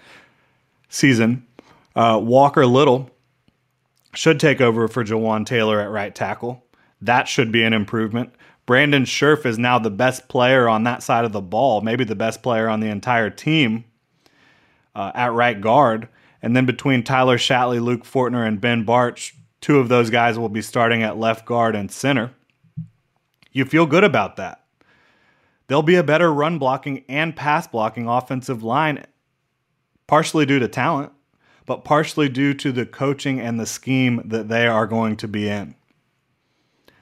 season. 0.88 1.46
Uh, 1.94 2.20
Walker 2.22 2.66
Little 2.66 3.10
should 4.14 4.40
take 4.40 4.60
over 4.60 4.88
for 4.88 5.04
Jawaan 5.04 5.46
Taylor 5.46 5.80
at 5.80 5.90
right 5.90 6.14
tackle. 6.14 6.64
That 7.00 7.28
should 7.28 7.52
be 7.52 7.62
an 7.62 7.72
improvement. 7.72 8.32
Brandon 8.64 9.04
Scherff 9.04 9.46
is 9.46 9.58
now 9.58 9.78
the 9.78 9.90
best 9.90 10.26
player 10.28 10.68
on 10.68 10.82
that 10.82 11.02
side 11.02 11.24
of 11.24 11.30
the 11.30 11.40
ball, 11.40 11.82
maybe 11.82 12.02
the 12.02 12.16
best 12.16 12.42
player 12.42 12.68
on 12.68 12.80
the 12.80 12.88
entire 12.88 13.30
team 13.30 13.84
uh, 14.96 15.12
at 15.14 15.32
right 15.32 15.60
guard. 15.60 16.08
And 16.46 16.54
then 16.54 16.64
between 16.64 17.02
Tyler 17.02 17.38
Shatley, 17.38 17.82
Luke 17.82 18.04
Fortner, 18.04 18.46
and 18.46 18.60
Ben 18.60 18.86
Bartch, 18.86 19.32
two 19.60 19.80
of 19.80 19.88
those 19.88 20.10
guys 20.10 20.38
will 20.38 20.48
be 20.48 20.62
starting 20.62 21.02
at 21.02 21.18
left 21.18 21.44
guard 21.44 21.74
and 21.74 21.90
center. 21.90 22.30
You 23.50 23.64
feel 23.64 23.84
good 23.84 24.04
about 24.04 24.36
that. 24.36 24.64
There'll 25.66 25.82
be 25.82 25.96
a 25.96 26.04
better 26.04 26.32
run 26.32 26.58
blocking 26.58 27.02
and 27.08 27.34
pass 27.34 27.66
blocking 27.66 28.06
offensive 28.06 28.62
line, 28.62 29.04
partially 30.06 30.46
due 30.46 30.60
to 30.60 30.68
talent, 30.68 31.10
but 31.66 31.84
partially 31.84 32.28
due 32.28 32.54
to 32.54 32.70
the 32.70 32.86
coaching 32.86 33.40
and 33.40 33.58
the 33.58 33.66
scheme 33.66 34.22
that 34.24 34.48
they 34.48 34.68
are 34.68 34.86
going 34.86 35.16
to 35.16 35.26
be 35.26 35.48
in. 35.48 35.74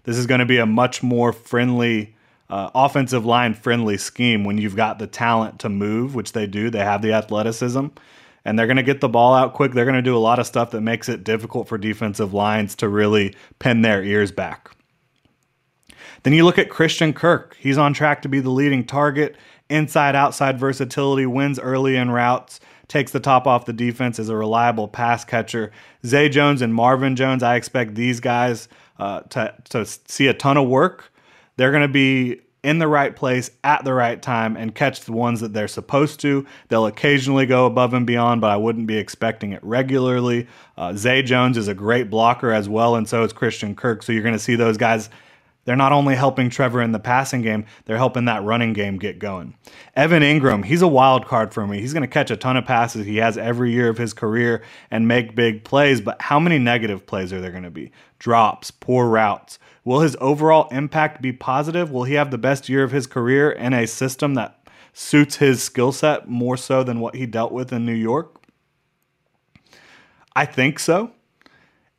This 0.04 0.16
is 0.16 0.26
going 0.26 0.38
to 0.38 0.46
be 0.46 0.56
a 0.56 0.64
much 0.64 1.02
more 1.02 1.34
friendly, 1.34 2.16
uh, 2.48 2.70
offensive 2.74 3.26
line 3.26 3.52
friendly 3.52 3.98
scheme 3.98 4.42
when 4.42 4.56
you've 4.56 4.74
got 4.74 4.98
the 4.98 5.06
talent 5.06 5.58
to 5.58 5.68
move, 5.68 6.14
which 6.14 6.32
they 6.32 6.46
do. 6.46 6.70
They 6.70 6.78
have 6.78 7.02
the 7.02 7.12
athleticism, 7.12 7.88
and 8.44 8.58
they're 8.58 8.66
going 8.66 8.76
to 8.76 8.82
get 8.82 9.00
the 9.00 9.08
ball 9.08 9.34
out 9.34 9.54
quick. 9.54 9.72
They're 9.72 9.84
going 9.84 9.94
to 9.94 10.02
do 10.02 10.16
a 10.16 10.18
lot 10.18 10.38
of 10.38 10.46
stuff 10.46 10.70
that 10.72 10.80
makes 10.80 11.08
it 11.08 11.24
difficult 11.24 11.68
for 11.68 11.78
defensive 11.78 12.34
lines 12.34 12.74
to 12.76 12.88
really 12.88 13.34
pin 13.58 13.82
their 13.82 14.02
ears 14.02 14.32
back. 14.32 14.70
Then 16.22 16.32
you 16.32 16.44
look 16.44 16.58
at 16.58 16.70
Christian 16.70 17.12
Kirk. 17.12 17.56
He's 17.58 17.78
on 17.78 17.92
track 17.92 18.22
to 18.22 18.28
be 18.28 18.40
the 18.40 18.50
leading 18.50 18.84
target. 18.84 19.36
Inside 19.70 20.14
outside 20.14 20.58
versatility, 20.58 21.26
wins 21.26 21.58
early 21.58 21.96
in 21.96 22.10
routes, 22.10 22.60
takes 22.86 23.12
the 23.12 23.20
top 23.20 23.46
off 23.46 23.64
the 23.64 23.72
defense, 23.72 24.18
is 24.18 24.28
a 24.28 24.36
reliable 24.36 24.88
pass 24.88 25.24
catcher. 25.24 25.72
Zay 26.04 26.28
Jones 26.28 26.60
and 26.60 26.74
Marvin 26.74 27.16
Jones, 27.16 27.42
I 27.42 27.56
expect 27.56 27.94
these 27.94 28.20
guys 28.20 28.68
uh, 28.98 29.20
to, 29.20 29.54
to 29.70 29.86
see 29.86 30.26
a 30.26 30.34
ton 30.34 30.58
of 30.58 30.68
work. 30.68 31.10
They're 31.56 31.70
going 31.70 31.82
to 31.82 31.88
be 31.88 32.40
in 32.64 32.78
the 32.78 32.88
right 32.88 33.14
place 33.14 33.50
at 33.62 33.84
the 33.84 33.92
right 33.92 34.20
time 34.20 34.56
and 34.56 34.74
catch 34.74 35.02
the 35.02 35.12
ones 35.12 35.40
that 35.40 35.52
they're 35.52 35.68
supposed 35.68 36.18
to. 36.20 36.46
They'll 36.68 36.86
occasionally 36.86 37.46
go 37.46 37.66
above 37.66 37.94
and 37.94 38.06
beyond, 38.06 38.40
but 38.40 38.50
I 38.50 38.56
wouldn't 38.56 38.86
be 38.86 38.96
expecting 38.96 39.52
it 39.52 39.62
regularly. 39.62 40.48
Uh, 40.76 40.94
Zay 40.94 41.22
Jones 41.22 41.58
is 41.58 41.68
a 41.68 41.74
great 41.74 42.10
blocker 42.10 42.52
as 42.52 42.68
well, 42.68 42.96
and 42.96 43.08
so 43.08 43.22
is 43.22 43.32
Christian 43.32 43.76
Kirk. 43.76 44.02
So 44.02 44.12
you're 44.12 44.22
going 44.22 44.34
to 44.34 44.38
see 44.38 44.56
those 44.56 44.78
guys 44.78 45.10
they're 45.64 45.76
not 45.76 45.92
only 45.92 46.14
helping 46.14 46.50
Trevor 46.50 46.82
in 46.82 46.92
the 46.92 46.98
passing 46.98 47.42
game, 47.42 47.64
they're 47.84 47.96
helping 47.96 48.26
that 48.26 48.42
running 48.42 48.72
game 48.72 48.98
get 48.98 49.18
going. 49.18 49.54
Evan 49.96 50.22
Engram, 50.22 50.64
he's 50.64 50.82
a 50.82 50.88
wild 50.88 51.26
card 51.26 51.54
for 51.54 51.66
me. 51.66 51.80
He's 51.80 51.92
going 51.92 52.02
to 52.02 52.08
catch 52.08 52.30
a 52.30 52.36
ton 52.36 52.56
of 52.56 52.64
passes. 52.64 53.06
He 53.06 53.16
has 53.16 53.38
every 53.38 53.72
year 53.72 53.88
of 53.88 53.98
his 53.98 54.12
career 54.12 54.62
and 54.90 55.08
make 55.08 55.34
big 55.34 55.64
plays, 55.64 56.00
but 56.00 56.20
how 56.20 56.38
many 56.38 56.58
negative 56.58 57.06
plays 57.06 57.32
are 57.32 57.40
there 57.40 57.50
going 57.50 57.62
to 57.64 57.70
be? 57.70 57.92
Drops, 58.18 58.70
poor 58.70 59.08
routes. 59.08 59.58
Will 59.84 60.00
his 60.00 60.16
overall 60.20 60.68
impact 60.70 61.20
be 61.20 61.32
positive? 61.32 61.90
Will 61.90 62.04
he 62.04 62.14
have 62.14 62.30
the 62.30 62.38
best 62.38 62.68
year 62.68 62.82
of 62.82 62.92
his 62.92 63.06
career 63.06 63.50
in 63.50 63.72
a 63.72 63.86
system 63.86 64.34
that 64.34 64.66
suits 64.92 65.36
his 65.36 65.62
skill 65.62 65.92
set 65.92 66.28
more 66.28 66.56
so 66.56 66.82
than 66.82 67.00
what 67.00 67.14
he 67.16 67.26
dealt 67.26 67.52
with 67.52 67.72
in 67.72 67.84
New 67.84 67.92
York? 67.92 68.42
I 70.34 70.46
think 70.46 70.78
so. 70.78 71.12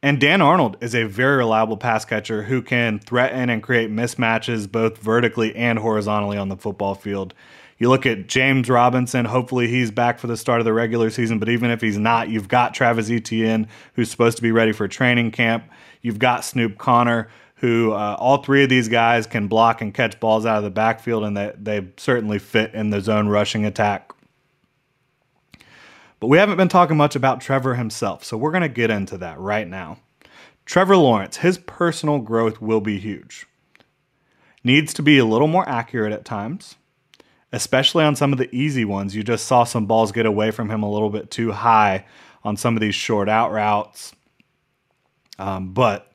And 0.06 0.20
Dan 0.20 0.40
Arnold 0.40 0.78
is 0.82 0.94
a 0.94 1.06
very 1.06 1.38
reliable 1.38 1.78
pass 1.78 2.06
catcher 2.06 2.44
who 2.44 2.62
can 2.62 3.00
threaten 3.00 3.50
and 3.50 3.64
create 3.64 3.90
mismatches 3.90 4.72
both 4.72 5.00
vertically 5.00 5.56
and 5.56 5.80
horizontally 5.80 6.38
on 6.38 6.48
the 6.48 6.56
football 6.56 6.94
field. 6.94 7.34
You 7.80 7.90
look 7.90 8.06
at 8.06 8.28
James 8.28 8.70
Robinson, 8.70 9.26
hopefully 9.26 9.68
he's 9.68 9.90
back 9.90 10.20
for 10.20 10.28
the 10.28 10.38
start 10.38 10.62
of 10.62 10.66
the 10.66 10.74
regular 10.74 11.10
season, 11.10 11.40
but 11.40 11.50
even 11.50 11.72
if 11.72 11.82
he's 11.82 11.98
not, 11.98 12.30
you've 12.30 12.48
got 12.48 12.76
Travis 12.76 13.10
Etienne, 13.10 13.68
who's 13.96 14.12
supposed 14.12 14.38
to 14.38 14.44
be 14.44 14.52
ready 14.52 14.74
for 14.74 14.88
training 14.88 15.32
camp. 15.32 15.64
You've 16.04 16.20
got 16.20 16.46
Snoop 16.46 16.78
Conner, 16.78 17.28
who 17.56 17.94
uh, 17.94 18.16
all 18.20 18.44
three 18.44 18.62
of 18.62 18.70
these 18.70 18.88
guys 18.88 19.26
can 19.26 19.48
block 19.48 19.82
and 19.82 19.92
catch 19.92 20.20
balls 20.20 20.46
out 20.46 20.60
of 20.60 20.64
the 20.64 20.70
backfield, 20.70 21.24
and 21.24 21.36
they, 21.36 21.52
they 21.60 21.88
certainly 21.98 22.38
fit 22.38 22.76
in 22.76 22.92
the 22.92 23.02
zone 23.02 23.28
rushing 23.28 23.66
attack. 23.66 24.12
But 26.20 26.28
we 26.28 26.38
haven't 26.38 26.58
been 26.58 26.70
talking 26.70 26.98
much 26.98 27.16
about 27.16 27.42
Trevor 27.42 27.76
himself, 27.76 28.24
so 28.24 28.38
we're 28.38 28.52
going 28.52 28.62
to 28.62 28.70
get 28.70 28.90
into 28.90 29.18
that 29.18 29.40
right 29.40 29.68
now. 29.68 30.00
Trevor 30.66 30.98
Lawrence, 30.98 31.38
his 31.38 31.58
personal 31.58 32.20
growth 32.20 32.62
will 32.62 32.82
be 32.82 33.00
huge. 33.00 33.46
Needs 34.64 34.94
to 34.96 35.04
be 35.04 35.20
a 35.20 35.26
little 35.26 35.48
more 35.48 35.68
accurate 35.70 36.12
at 36.12 36.26
times, 36.26 36.76
especially 37.52 38.04
on 38.04 38.16
some 38.16 38.32
of 38.32 38.40
the 38.40 38.54
easy 38.56 38.84
ones. 38.84 39.16
You 39.16 39.24
just 39.24 39.46
saw 39.46 39.64
some 39.64 39.86
balls 39.86 40.12
get 40.12 40.26
away 40.26 40.50
from 40.52 40.72
him 40.72 40.82
a 40.82 40.90
little 40.90 41.12
bit 41.12 41.30
too 41.30 41.52
high 41.52 42.06
on 42.44 42.58
some 42.58 42.76
of 42.76 42.82
these 42.82 42.96
short 42.96 43.30
out 43.30 43.52
routes. 43.52 44.14
Um, 45.38 45.74
but 45.74 46.12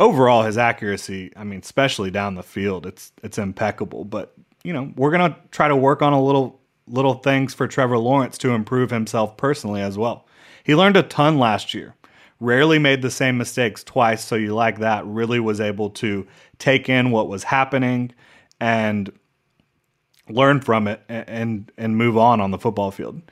overall, 0.00 0.42
his 0.42 0.56
accuracy, 0.56 1.32
I 1.36 1.44
mean, 1.44 1.60
especially 1.60 2.10
down 2.10 2.34
the 2.34 2.42
field, 2.42 2.86
it's 2.86 3.12
it's 3.22 3.38
impeccable. 3.38 4.04
But 4.04 4.32
you 4.62 4.72
know, 4.72 4.92
we're 4.96 5.10
gonna 5.10 5.36
try 5.50 5.68
to 5.68 5.76
work 5.76 6.02
on 6.02 6.12
a 6.12 6.22
little 6.22 6.55
little 6.88 7.14
things 7.14 7.54
for 7.54 7.66
Trevor 7.66 7.98
Lawrence 7.98 8.38
to 8.38 8.50
improve 8.50 8.90
himself 8.90 9.36
personally 9.36 9.80
as 9.80 9.98
well. 9.98 10.26
He 10.64 10.74
learned 10.74 10.96
a 10.96 11.02
ton 11.02 11.38
last 11.38 11.74
year. 11.74 11.94
Rarely 12.38 12.78
made 12.78 13.02
the 13.02 13.10
same 13.10 13.38
mistakes 13.38 13.82
twice, 13.82 14.24
so 14.24 14.34
you 14.34 14.54
like 14.54 14.78
that. 14.80 15.06
Really 15.06 15.40
was 15.40 15.60
able 15.60 15.90
to 15.90 16.26
take 16.58 16.88
in 16.88 17.10
what 17.10 17.28
was 17.28 17.44
happening 17.44 18.12
and 18.60 19.10
learn 20.28 20.60
from 20.60 20.88
it 20.88 21.00
and 21.08 21.70
and 21.78 21.96
move 21.96 22.18
on 22.18 22.40
on 22.40 22.50
the 22.50 22.58
football 22.58 22.90
field. 22.90 23.22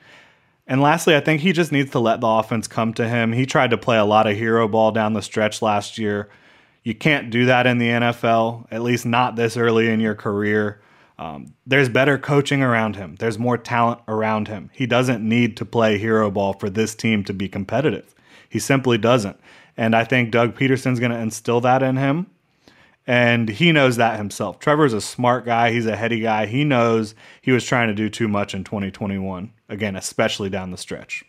And 0.67 0.81
lastly, 0.81 1.15
I 1.15 1.19
think 1.19 1.41
he 1.41 1.51
just 1.51 1.71
needs 1.71 1.91
to 1.91 1.99
let 1.99 2.21
the 2.21 2.27
offense 2.27 2.67
come 2.67 2.93
to 2.95 3.07
him. 3.07 3.31
He 3.33 3.45
tried 3.45 3.69
to 3.69 3.77
play 3.77 3.97
a 3.97 4.05
lot 4.05 4.25
of 4.25 4.35
hero 4.35 4.67
ball 4.67 4.91
down 4.91 5.13
the 5.13 5.21
stretch 5.21 5.61
last 5.61 5.99
year. 5.99 6.29
You 6.83 6.95
can't 6.95 7.29
do 7.29 7.45
that 7.45 7.67
in 7.67 7.77
the 7.77 7.87
NFL, 7.87 8.67
at 8.71 8.81
least 8.81 9.05
not 9.05 9.35
this 9.35 9.57
early 9.57 9.89
in 9.89 9.99
your 9.99 10.15
career. 10.15 10.81
Um, 11.17 11.53
there's 11.65 11.89
better 11.89 12.17
coaching 12.17 12.61
around 12.61 12.95
him. 12.95 13.15
There's 13.15 13.39
more 13.39 13.57
talent 13.57 14.01
around 14.07 14.47
him. 14.47 14.69
He 14.73 14.85
doesn't 14.85 15.27
need 15.27 15.55
to 15.57 15.65
play 15.65 15.97
hero 15.97 16.29
ball 16.29 16.53
for 16.53 16.69
this 16.69 16.93
team 16.93 17.23
to 17.25 17.33
be 17.33 17.47
competitive. 17.47 18.13
He 18.49 18.59
simply 18.59 18.97
doesn't. 18.97 19.39
And 19.77 19.95
I 19.95 20.03
think 20.03 20.31
Doug 20.31 20.55
Pederson's 20.55 20.99
going 20.99 21.11
to 21.11 21.19
instill 21.19 21.61
that 21.61 21.83
in 21.83 21.97
him. 21.97 22.27
And 23.07 23.49
he 23.49 23.71
knows 23.71 23.97
that 23.97 24.17
himself. 24.17 24.59
Trevor's 24.59 24.93
a 24.93 25.01
smart 25.01 25.45
guy. 25.45 25.71
He's 25.71 25.85
a 25.85 25.95
heady 25.95 26.19
guy. 26.19 26.47
He 26.47 26.63
knows 26.63 27.13
he 27.41 27.51
was 27.51 27.63
trying 27.63 27.87
to 27.87 27.93
do 27.93 28.09
too 28.09 28.27
much 28.27 28.55
in 28.55 28.63
2021, 28.63 29.53
again, 29.69 29.95
especially 29.95 30.49
down 30.49 30.71
the 30.71 30.77
stretch. 30.77 31.23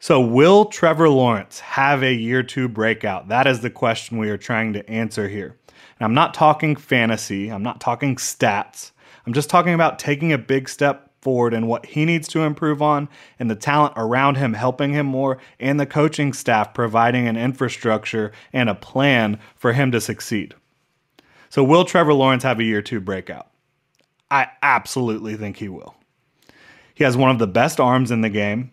So, 0.00 0.20
will 0.20 0.66
Trevor 0.66 1.08
Lawrence 1.08 1.58
have 1.58 2.04
a 2.04 2.14
year 2.14 2.44
two 2.44 2.68
breakout? 2.68 3.28
That 3.28 3.48
is 3.48 3.60
the 3.60 3.70
question 3.70 4.16
we 4.16 4.30
are 4.30 4.38
trying 4.38 4.72
to 4.74 4.88
answer 4.88 5.28
here. 5.28 5.56
And 5.98 6.04
I'm 6.04 6.14
not 6.14 6.34
talking 6.34 6.76
fantasy, 6.76 7.50
I'm 7.50 7.64
not 7.64 7.80
talking 7.80 8.14
stats. 8.14 8.92
I'm 9.26 9.32
just 9.32 9.50
talking 9.50 9.74
about 9.74 9.98
taking 9.98 10.32
a 10.32 10.38
big 10.38 10.68
step 10.68 11.10
forward 11.20 11.52
and 11.52 11.66
what 11.66 11.84
he 11.84 12.04
needs 12.04 12.28
to 12.28 12.42
improve 12.42 12.80
on, 12.80 13.08
and 13.40 13.50
the 13.50 13.56
talent 13.56 13.94
around 13.96 14.36
him 14.36 14.54
helping 14.54 14.92
him 14.92 15.06
more, 15.06 15.38
and 15.58 15.80
the 15.80 15.84
coaching 15.84 16.32
staff 16.32 16.72
providing 16.72 17.26
an 17.26 17.36
infrastructure 17.36 18.30
and 18.52 18.68
a 18.68 18.76
plan 18.76 19.40
for 19.56 19.72
him 19.72 19.90
to 19.90 20.00
succeed. 20.00 20.54
So, 21.48 21.64
will 21.64 21.84
Trevor 21.84 22.14
Lawrence 22.14 22.44
have 22.44 22.60
a 22.60 22.64
year 22.64 22.82
two 22.82 23.00
breakout? 23.00 23.48
I 24.30 24.48
absolutely 24.62 25.34
think 25.34 25.56
he 25.56 25.68
will. 25.68 25.96
He 26.94 27.02
has 27.02 27.16
one 27.16 27.30
of 27.30 27.40
the 27.40 27.48
best 27.48 27.80
arms 27.80 28.12
in 28.12 28.20
the 28.20 28.30
game. 28.30 28.70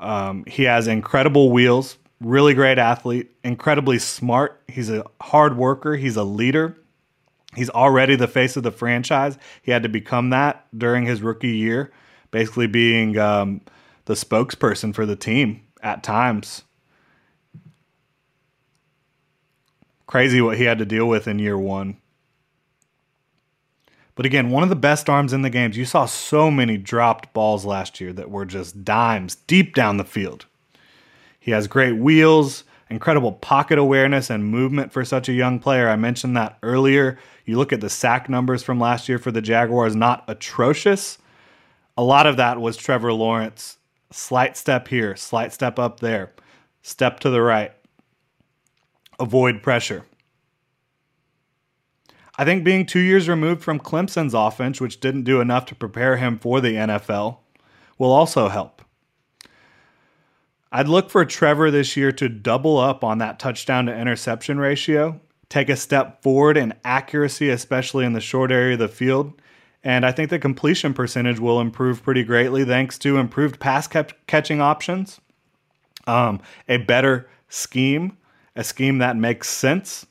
Um, 0.00 0.44
he 0.46 0.64
has 0.64 0.86
incredible 0.86 1.50
wheels, 1.50 1.98
really 2.20 2.54
great 2.54 2.78
athlete, 2.78 3.30
incredibly 3.42 3.98
smart. 3.98 4.62
He's 4.68 4.90
a 4.90 5.04
hard 5.20 5.56
worker, 5.56 5.96
he's 5.96 6.16
a 6.16 6.24
leader. 6.24 6.76
He's 7.56 7.70
already 7.70 8.14
the 8.14 8.28
face 8.28 8.56
of 8.56 8.62
the 8.62 8.70
franchise. 8.70 9.38
He 9.62 9.72
had 9.72 9.82
to 9.82 9.88
become 9.88 10.30
that 10.30 10.66
during 10.76 11.06
his 11.06 11.22
rookie 11.22 11.56
year, 11.56 11.90
basically 12.30 12.66
being 12.66 13.18
um, 13.18 13.62
the 14.04 14.14
spokesperson 14.14 14.94
for 14.94 15.06
the 15.06 15.16
team 15.16 15.62
at 15.82 16.02
times. 16.02 16.62
Crazy 20.06 20.40
what 20.40 20.58
he 20.58 20.64
had 20.64 20.78
to 20.78 20.84
deal 20.84 21.08
with 21.08 21.26
in 21.26 21.38
year 21.38 21.58
one. 21.58 21.96
But 24.18 24.26
again, 24.26 24.50
one 24.50 24.64
of 24.64 24.68
the 24.68 24.74
best 24.74 25.08
arms 25.08 25.32
in 25.32 25.42
the 25.42 25.48
games. 25.48 25.76
You 25.76 25.84
saw 25.84 26.04
so 26.04 26.50
many 26.50 26.76
dropped 26.76 27.32
balls 27.32 27.64
last 27.64 28.00
year 28.00 28.12
that 28.14 28.32
were 28.32 28.44
just 28.44 28.84
dimes 28.84 29.36
deep 29.36 29.76
down 29.76 29.96
the 29.96 30.04
field. 30.04 30.46
He 31.38 31.52
has 31.52 31.68
great 31.68 31.92
wheels, 31.92 32.64
incredible 32.90 33.30
pocket 33.30 33.78
awareness 33.78 34.28
and 34.28 34.44
movement 34.44 34.90
for 34.90 35.04
such 35.04 35.28
a 35.28 35.32
young 35.32 35.60
player. 35.60 35.88
I 35.88 35.94
mentioned 35.94 36.36
that 36.36 36.58
earlier. 36.64 37.16
You 37.44 37.58
look 37.58 37.72
at 37.72 37.80
the 37.80 37.88
sack 37.88 38.28
numbers 38.28 38.64
from 38.64 38.80
last 38.80 39.08
year 39.08 39.20
for 39.20 39.30
the 39.30 39.40
Jaguars, 39.40 39.94
not 39.94 40.24
atrocious. 40.26 41.18
A 41.96 42.02
lot 42.02 42.26
of 42.26 42.36
that 42.38 42.60
was 42.60 42.76
Trevor 42.76 43.12
Lawrence. 43.12 43.78
Slight 44.10 44.56
step 44.56 44.88
here, 44.88 45.14
slight 45.14 45.52
step 45.52 45.78
up 45.78 46.00
there, 46.00 46.32
step 46.82 47.20
to 47.20 47.30
the 47.30 47.40
right. 47.40 47.70
Avoid 49.20 49.62
pressure. 49.62 50.06
I 52.38 52.44
think 52.44 52.64
being 52.64 52.86
two 52.86 53.00
years 53.00 53.28
removed 53.28 53.62
from 53.62 53.80
Clemson's 53.80 54.32
offense, 54.32 54.80
which 54.80 55.00
didn't 55.00 55.24
do 55.24 55.40
enough 55.40 55.66
to 55.66 55.74
prepare 55.74 56.16
him 56.16 56.38
for 56.38 56.60
the 56.60 56.74
NFL, 56.76 57.38
will 57.98 58.12
also 58.12 58.48
help. 58.48 58.80
I'd 60.70 60.88
look 60.88 61.10
for 61.10 61.24
Trevor 61.24 61.70
this 61.70 61.96
year 61.96 62.12
to 62.12 62.28
double 62.28 62.78
up 62.78 63.02
on 63.02 63.18
that 63.18 63.38
touchdown 63.40 63.86
to 63.86 63.96
interception 63.98 64.58
ratio, 64.58 65.20
take 65.48 65.68
a 65.68 65.76
step 65.76 66.22
forward 66.22 66.56
in 66.56 66.74
accuracy, 66.84 67.48
especially 67.50 68.04
in 68.04 68.12
the 68.12 68.20
short 68.20 68.52
area 68.52 68.74
of 68.74 68.78
the 68.78 68.88
field. 68.88 69.40
And 69.82 70.04
I 70.06 70.12
think 70.12 70.30
the 70.30 70.38
completion 70.38 70.94
percentage 70.94 71.40
will 71.40 71.60
improve 71.60 72.02
pretty 72.02 72.22
greatly 72.22 72.64
thanks 72.64 72.98
to 72.98 73.16
improved 73.18 73.58
pass 73.58 73.88
catching 74.26 74.60
options. 74.60 75.20
um, 76.06 76.40
a 76.68 76.78
better 76.78 77.28
scheme, 77.48 78.16
a 78.56 78.64
scheme 78.64 78.98
that 78.98 79.16
makes 79.16 79.48
sense. 79.48 80.06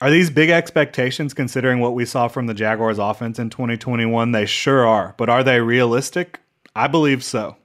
Are 0.00 0.10
these 0.10 0.28
big 0.28 0.50
expectations 0.50 1.32
considering 1.32 1.80
what 1.80 1.94
we 1.94 2.04
saw 2.04 2.28
from 2.28 2.46
the 2.46 2.54
Jaguars 2.54 2.98
offense 2.98 3.38
in 3.38 3.48
2021? 3.48 4.32
They 4.32 4.44
sure 4.44 4.86
are. 4.86 5.14
But 5.16 5.30
are 5.30 5.42
they 5.42 5.60
realistic? 5.60 6.40
I 6.74 6.86
believe 6.86 7.24
so. 7.24 7.56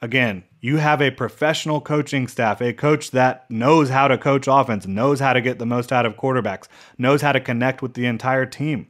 Again, 0.00 0.44
you 0.60 0.78
have 0.78 1.02
a 1.02 1.10
professional 1.10 1.82
coaching 1.82 2.26
staff, 2.28 2.62
a 2.62 2.72
coach 2.72 3.10
that 3.10 3.50
knows 3.50 3.90
how 3.90 4.08
to 4.08 4.16
coach 4.16 4.46
offense, 4.48 4.86
knows 4.86 5.20
how 5.20 5.34
to 5.34 5.42
get 5.42 5.58
the 5.58 5.66
most 5.66 5.92
out 5.92 6.06
of 6.06 6.16
quarterbacks, 6.16 6.68
knows 6.96 7.20
how 7.20 7.32
to 7.32 7.40
connect 7.40 7.82
with 7.82 7.92
the 7.92 8.06
entire 8.06 8.46
team. 8.46 8.88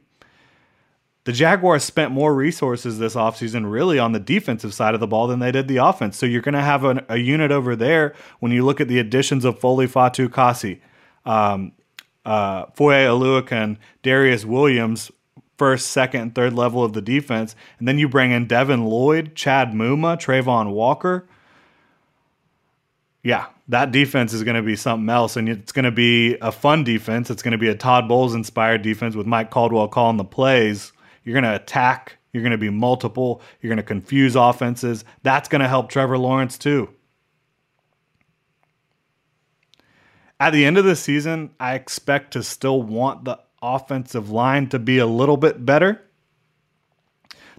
The 1.25 1.33
Jaguars 1.33 1.83
spent 1.83 2.11
more 2.11 2.33
resources 2.33 2.99
this 2.99 3.15
offseason 3.15 3.69
really 3.69 3.99
on 3.99 4.13
the 4.13 4.19
defensive 4.19 4.73
side 4.73 4.93
of 4.93 5.01
the 5.01 5.07
ball 5.07 5.27
than 5.27 5.39
they 5.39 5.51
did 5.51 5.67
the 5.67 5.77
offense. 5.77 6.17
So 6.17 6.25
you're 6.25 6.41
going 6.41 6.53
to 6.53 6.61
have 6.61 6.85
an, 6.85 7.01
a 7.09 7.17
unit 7.17 7.51
over 7.51 7.75
there 7.75 8.13
when 8.39 8.53
you 8.53 8.63
look 8.63 8.79
at 8.79 8.87
the 8.87 8.99
additions 8.99 9.43
of 9.43 9.59
Foley 9.59 9.87
Fatukasi, 9.87 10.79
um, 11.25 11.71
uh, 12.25 12.65
Foye 12.73 13.05
Oluokun, 13.05 13.77
Darious 14.03 14.45
Williams, 14.45 15.11
first, 15.57 15.87
second, 15.87 16.35
third 16.35 16.53
level 16.53 16.83
of 16.83 16.93
the 16.93 17.01
defense. 17.01 17.55
And 17.79 17.87
then 17.87 17.97
you 17.97 18.09
bring 18.09 18.31
in 18.31 18.47
Devin 18.47 18.85
Lloyd, 18.85 19.35
Chad 19.35 19.71
Muma, 19.71 20.17
Travon 20.17 20.71
Walker. 20.71 21.27
Yeah, 23.23 23.47
that 23.69 23.91
defense 23.91 24.33
is 24.33 24.43
going 24.43 24.55
to 24.55 24.61
be 24.61 24.75
something 24.75 25.09
else. 25.09 25.35
And 25.35 25.49
it's 25.49 25.71
going 25.71 25.85
to 25.85 25.91
be 25.91 26.37
a 26.41 26.51
fun 26.51 26.83
defense. 26.83 27.29
It's 27.29 27.41
going 27.41 27.53
to 27.53 27.57
be 27.57 27.69
a 27.69 27.75
Todd 27.75 28.07
Bowles 28.07 28.35
inspired 28.35 28.81
defense 28.81 29.15
with 29.15 29.25
Mike 29.25 29.49
Caldwell 29.49 29.87
calling 29.87 30.17
the 30.17 30.25
plays. 30.25 30.91
You're 31.23 31.33
going 31.33 31.43
to 31.43 31.55
attack. 31.55 32.17
You're 32.33 32.43
going 32.43 32.51
to 32.51 32.57
be 32.57 32.69
multiple. 32.69 33.41
You're 33.61 33.69
going 33.69 33.77
to 33.77 33.83
confuse 33.83 34.35
offenses. 34.35 35.05
That's 35.23 35.49
going 35.49 35.61
to 35.61 35.67
help 35.67 35.89
Trevor 35.89 36.17
Lawrence 36.17 36.57
too. 36.57 36.89
At 40.45 40.53
the 40.53 40.63
end 40.63 40.77
of 40.77 40.85
the 40.85 40.95
season, 40.95 41.55
I 41.59 41.73
expect 41.73 42.33
to 42.33 42.43
still 42.43 42.79
want 42.79 43.25
the 43.25 43.39
offensive 43.63 44.29
line 44.29 44.69
to 44.69 44.77
be 44.77 44.99
a 44.99 45.05
little 45.07 45.37
bit 45.37 45.65
better. 45.65 46.03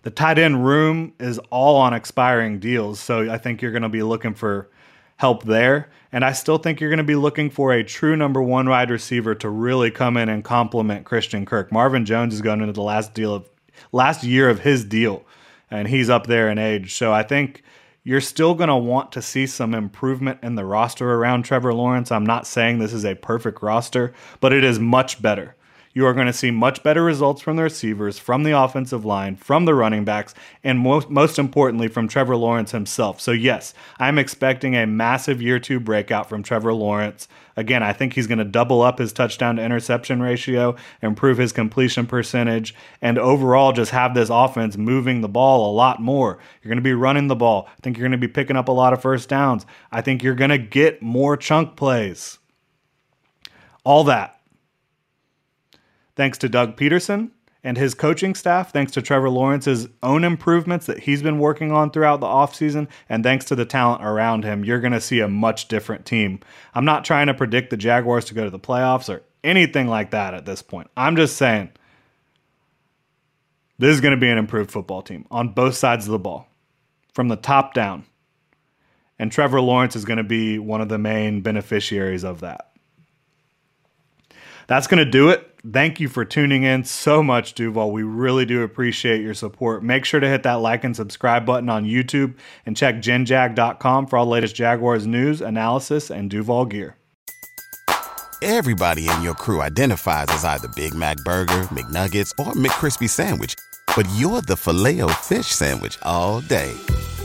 The 0.03 0.13
tight 0.13 0.39
end 0.39 0.65
room 0.65 1.13
is 1.19 1.41
all 1.51 1.75
on 1.79 1.95
expiring 1.95 2.61
deals, 2.61 3.01
so 3.01 3.29
I 3.29 3.39
think 3.39 3.61
you're 3.61 3.73
going 3.73 3.83
to 3.83 3.89
be 3.89 4.05
looking 4.05 4.35
for 4.35 4.71
help 5.17 5.43
there. 5.43 5.91
And 6.13 6.25
I 6.25 6.31
still 6.31 6.59
think 6.59 6.81
you're 6.81 6.89
going 6.91 6.99
to 6.99 7.03
be 7.03 7.17
looking 7.17 7.51
for 7.51 7.73
a 7.73 7.83
true 7.83 8.15
number 8.15 8.41
one 8.41 8.69
wide 8.69 8.93
receiver 8.93 9.35
to 9.35 9.51
really 9.51 9.91
come 9.91 10.17
in 10.17 10.29
and 10.29 10.45
complement 10.45 11.07
Christian 11.07 11.45
Kirk. 11.45 11.73
Marvin 11.73 12.05
Jones 12.05 12.35
is 12.35 12.41
going 12.41 12.61
into 12.61 12.73
the 12.73 12.83
last 12.83 13.15
deal 13.15 13.35
of 13.35 13.51
last 13.91 14.23
year 14.23 14.49
of 14.49 14.61
his 14.61 14.85
deal, 14.85 15.27
and 15.73 15.89
he's 15.89 16.09
up 16.09 16.29
there 16.29 16.49
in 16.49 16.57
age. 16.57 16.95
So 16.95 17.13
I 17.13 17.25
think 17.25 17.65
you're 18.07 18.21
still 18.21 18.55
going 18.55 18.69
to 18.69 18.77
want 18.77 19.11
to 19.11 19.21
see 19.21 19.49
some 19.49 19.75
improvement 19.75 20.39
in 20.41 20.55
the 20.55 20.65
roster 20.65 21.15
around 21.15 21.43
Trevor 21.43 21.75
Lawrence. 21.75 22.13
I'm 22.13 22.25
not 22.25 22.47
saying 22.47 22.79
this 22.79 22.93
is 22.93 23.05
a 23.05 23.17
perfect 23.17 23.61
roster, 23.63 24.13
but 24.39 24.53
it 24.53 24.63
is 24.63 24.79
much 24.79 25.21
better. 25.21 25.56
You 25.97 26.05
are 26.05 26.13
going 26.13 26.27
to 26.27 26.33
see 26.35 26.51
much 26.51 26.83
better 26.83 27.03
results 27.03 27.41
from 27.41 27.57
the 27.57 27.63
receivers, 27.63 28.19
from 28.19 28.43
the 28.43 28.51
offensive 28.51 29.07
line, 29.07 29.35
from 29.35 29.65
the 29.65 29.75
running 29.75 30.05
backs, 30.05 30.35
and 30.63 30.79
most, 30.79 31.09
most 31.09 31.39
importantly, 31.39 31.89
from 31.89 32.07
Trevor 32.07 32.37
Lawrence 32.37 32.73
himself. 32.73 33.19
So, 33.19 33.33
yes, 33.33 33.73
I'm 33.99 34.19
expecting 34.19 34.77
a 34.77 34.87
massive 34.87 35.41
year 35.41 35.59
two 35.59 35.81
breakout 35.81 36.29
from 36.29 36.43
Trevor 36.43 36.75
Lawrence. 36.75 37.29
Again, 37.57 37.83
I 37.83 37.95
think 37.95 38.13
he's 38.13 38.27
going 38.27 38.37
to 38.37 38.45
double 38.45 38.83
up 38.83 38.99
his 38.99 39.11
touchdown 39.11 39.57
to 39.57 39.65
interception 39.65 40.21
ratio, 40.21 40.77
improve 41.01 41.39
his 41.39 41.55
completion 41.55 42.07
percentage, 42.07 42.75
and 43.01 43.17
overall 43.17 43.73
just 43.73 43.93
have 43.93 44.13
this 44.13 44.29
offense 44.29 44.77
moving 44.77 45.23
the 45.23 45.31
ball 45.31 45.73
a 45.73 45.75
lot 45.75 46.03
more. 46.03 46.39
You're 46.63 46.69
going 46.69 46.77
to 46.77 46.83
be 46.83 46.93
running 46.93 47.29
the 47.29 47.37
ball. 47.37 47.71
I 47.71 47.81
think 47.81 47.97
you're 47.97 48.07
going 48.07 48.21
to 48.21 48.29
be 48.29 48.31
picking 48.31 48.57
up 48.57 48.69
a 48.69 48.73
lot 48.73 48.93
of 48.93 49.01
first 49.01 49.31
downs. 49.31 49.65
I 49.91 50.03
think 50.03 50.23
you're 50.23 50.35
going 50.35 50.51
to 50.51 50.59
get 50.59 51.01
more 51.01 51.39
chunk 51.39 51.75
plays. 51.75 52.39
All 53.83 54.05
that. 54.05 54.36
Thanks 56.17 56.39
to 56.39 56.49
Doug 56.49 56.77
Pederson 56.77 57.31
and 57.63 57.77
his 57.77 57.95
coaching 57.95 58.35
staff, 58.35 58.73
thanks 58.73 58.93
to 58.93 59.03
Trevor 59.03 59.29
Lawrence's 59.29 59.89
own 60.03 60.25
improvements 60.25 60.87
that 60.87 61.01
he's 61.01 61.23
been 61.23 61.39
working 61.39 61.73
on 61.73 61.91
throughout 61.91 62.21
the 62.21 62.27
offseason, 62.27 62.89
and 63.09 63.25
thanks 63.25 63.45
to 63.47 63.57
the 63.57 63.65
talent 63.65 64.05
around 64.05 64.45
him, 64.45 64.65
you're 64.65 64.81
going 64.81 64.93
to 64.93 65.01
see 65.01 65.21
a 65.21 65.29
much 65.29 65.67
different 65.67 66.07
team. 66.07 66.41
I'm 66.75 66.85
not 66.85 67.05
trying 67.05 67.27
to 67.27 67.35
predict 67.35 67.71
the 67.71 67.77
Jaguars 67.77 68.25
to 68.27 68.35
go 68.35 68.45
to 68.45 68.51
the 68.51 68.59
playoffs 68.59 69.13
or 69.13 69.23
anything 69.43 69.89
like 69.89 70.13
that 70.13 70.33
at 70.33 70.47
this 70.47 70.63
point. 70.63 70.89
I'm 70.97 71.17
just 71.17 71.37
saying 71.37 71.71
this 73.79 73.95
is 73.95 74.01
going 74.01 74.15
to 74.15 74.21
be 74.21 74.31
an 74.31 74.39
improved 74.39 74.71
football 74.71 75.03
team 75.03 75.27
on 75.31 75.49
both 75.49 75.75
sides 75.75 76.07
of 76.07 76.13
the 76.13 76.19
ball, 76.19 76.49
from 77.13 77.29
the 77.29 77.37
top 77.37 77.75
down. 77.75 78.05
And 79.19 79.33
Trevor 79.33 79.61
Lawrence 79.61 79.97
is 79.97 80.05
going 80.05 80.19
to 80.19 80.25
be 80.25 80.59
one 80.59 80.81
of 80.81 80.89
the 80.89 80.99
main 80.99 81.41
beneficiaries 81.41 82.23
of 82.23 82.41
that. 82.41 82.71
That's 84.67 84.87
going 84.87 85.05
to 85.05 85.11
do 85.11 85.29
it. 85.31 85.53
Thank 85.73 85.99
you 85.99 86.09
for 86.09 86.25
tuning 86.25 86.63
in 86.63 86.85
so 86.85 87.23
much, 87.23 87.55
Duval. 87.55 87.91
We 87.91 88.03
really 88.05 88.45
do 88.45 88.63
appreciate 88.63 89.21
your 89.21 89.35
support. 89.35 89.83
Make 89.83 90.05
sure 90.05 90.21
to 90.21 90.29
hit 90.29 90.45
that 90.45 90.55
like 90.55 90.85
and 90.85 90.95
subscribe 90.95 91.45
button 91.45 91.69
on 91.69 91.85
YouTube 91.85 92.35
and 92.65 92.77
check 92.77 92.97
genjag.com 92.97 94.07
for 94.07 94.17
all 94.17 94.27
the 94.27 94.31
latest 94.31 94.55
Jaguars 94.55 95.07
news, 95.07 95.41
analysis, 95.41 96.11
and 96.11 96.31
Duval 96.31 96.67
gear. 96.67 96.97
Everybody 98.43 99.09
in 99.09 99.23
your 99.23 99.35
crew 99.35 99.63
identifies 99.63 100.27
as 100.29 100.45
either 100.45 100.69
Big 100.77 100.95
Mac 100.95 101.17
Burger, 101.19 101.63
McNuggets, 101.73 102.31
or 102.39 102.53
McCrispy 102.53 103.09
Sandwich, 103.09 103.55
but 103.97 104.07
you're 104.15 104.43
the 104.43 104.57
filet 104.57 105.01
fish 105.15 105.47
Sandwich 105.47 105.99
all 106.03 106.43
day. 106.43 106.73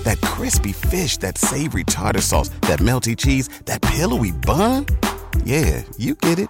That 0.04 0.20
crispy 0.22 0.72
fish, 0.72 1.18
that 1.18 1.38
savory 1.38 1.84
tartar 1.84 2.22
sauce, 2.22 2.50
that 2.62 2.80
melty 2.80 3.16
cheese, 3.16 3.50
that 3.66 3.82
pillowy 3.84 4.32
bun. 4.32 4.86
Yeah, 5.44 5.84
you 5.98 6.16
get 6.16 6.40
it 6.40 6.50